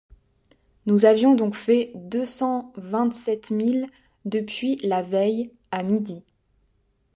Nous 0.87 1.05
avions 1.05 1.35
donc 1.35 1.53
fait 1.53 1.91
deux 1.93 2.25
cent 2.25 2.73
vingt-sept 2.75 3.51
milles 3.51 3.85
depuis 4.25 4.77
la 4.77 5.03
veille, 5.03 5.51
à 5.69 5.83
midi. 5.83 6.23